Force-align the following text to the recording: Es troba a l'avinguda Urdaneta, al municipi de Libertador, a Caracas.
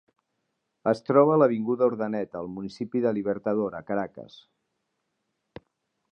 Es 0.91 1.01
troba 1.09 1.33
a 1.33 1.41
l'avinguda 1.41 1.89
Urdaneta, 1.91 2.39
al 2.41 2.49
municipi 2.53 3.01
de 3.03 3.11
Libertador, 3.17 3.75
a 3.81 3.85
Caracas. 3.91 4.39